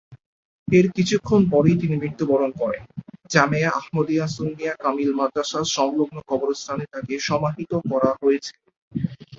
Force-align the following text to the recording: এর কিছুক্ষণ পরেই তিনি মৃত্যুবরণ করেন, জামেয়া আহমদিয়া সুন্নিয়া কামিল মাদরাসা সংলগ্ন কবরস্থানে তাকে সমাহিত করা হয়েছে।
এর 0.67 0.85
কিছুক্ষণ 0.95 1.41
পরেই 1.51 1.77
তিনি 1.81 1.95
মৃত্যুবরণ 1.97 2.51
করেন, 2.61 2.83
জামেয়া 3.29 3.69
আহমদিয়া 3.71 4.25
সুন্নিয়া 4.27 4.73
কামিল 4.83 5.11
মাদরাসা 5.19 5.59
সংলগ্ন 5.75 6.17
কবরস্থানে 6.29 6.83
তাকে 6.93 7.13
সমাহিত 7.29 7.71
করা 7.91 8.11
হয়েছে। 8.21 8.53